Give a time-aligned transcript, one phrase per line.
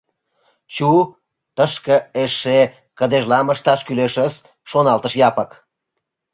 [0.73, 0.89] «Чу,
[1.55, 2.59] тыште эше
[2.97, 4.33] кыдежлам ышташ кӱлешыс,—
[4.69, 5.51] шоналтыш Япык.